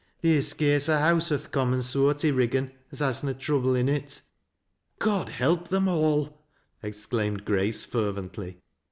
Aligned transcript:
"Theer's 0.23 0.47
scarce 0.47 0.89
a 0.89 0.97
house 0.97 1.31
o' 1.31 1.37
th' 1.37 1.51
common 1.51 1.83
soart 1.83 2.25
i' 2.25 2.31
Eiggan 2.31 2.71
as 2.91 2.97
has 3.01 3.23
na 3.23 3.33
trouble 3.33 3.75
in 3.75 3.87
it,"" 3.87 4.21
God 4.97 5.29
help 5.29 5.67
them 5.67 5.87
all!" 5.87 6.43
exclaimed 6.81 7.45
Grace, 7.45 7.85
fervently. 7.85 8.57